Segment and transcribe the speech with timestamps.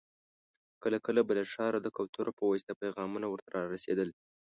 [0.83, 4.09] کله کله به له ښاره د کوترو په واسطه پيغامونه ور ته را رسېدل.